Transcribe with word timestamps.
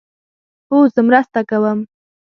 هو، 0.69 0.77
زه 0.93 1.01
مرسته 1.07 1.39
کوم 1.49 1.79